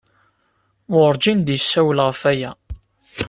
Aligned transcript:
Wurǧin 0.91 1.39
d-yessawel 1.41 1.99
ɣef 2.05 2.21
waya. 2.27 2.51